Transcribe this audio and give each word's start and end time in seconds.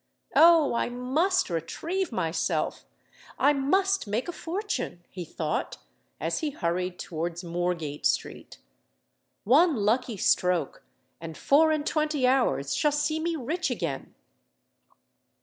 "Oh! 0.35 0.73
I 0.73 0.89
must 0.89 1.47
retrieve 1.47 2.11
myself—I 2.11 3.53
must 3.53 4.07
make 4.07 4.27
a 4.27 4.31
fortune!" 4.31 5.03
he 5.11 5.23
thought, 5.23 5.77
as 6.19 6.39
he 6.39 6.49
hurried 6.49 6.97
towards 6.97 7.43
Moorgate 7.43 8.07
Street. 8.07 8.57
"One 9.43 9.75
lucky 9.75 10.17
stroke—and 10.17 11.37
four 11.37 11.71
and 11.71 11.85
twenty 11.85 12.25
hours 12.25 12.73
shall 12.73 12.91
see 12.91 13.19
me 13.19 13.35
rich 13.35 13.69
again!" 13.69 14.15